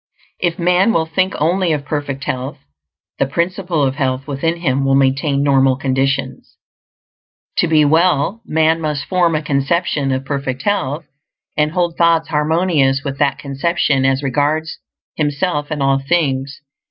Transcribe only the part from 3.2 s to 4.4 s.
Principle of Health